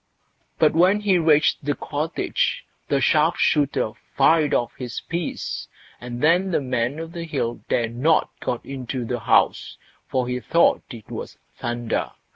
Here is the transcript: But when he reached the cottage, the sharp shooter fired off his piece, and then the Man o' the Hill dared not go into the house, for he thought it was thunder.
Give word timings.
But 0.57 0.73
when 0.73 1.01
he 1.01 1.19
reached 1.19 1.63
the 1.63 1.75
cottage, 1.75 2.65
the 2.87 2.99
sharp 3.01 3.35
shooter 3.35 3.91
fired 4.17 4.51
off 4.51 4.73
his 4.75 4.99
piece, 5.01 5.67
and 5.99 6.23
then 6.23 6.49
the 6.49 6.59
Man 6.59 6.99
o' 6.99 7.05
the 7.05 7.23
Hill 7.25 7.59
dared 7.69 7.95
not 7.95 8.31
go 8.39 8.59
into 8.63 9.05
the 9.05 9.19
house, 9.19 9.77
for 10.07 10.27
he 10.27 10.39
thought 10.39 10.81
it 10.89 11.11
was 11.11 11.37
thunder. 11.59 12.13